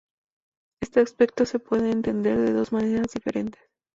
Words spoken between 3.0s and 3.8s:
diferentes.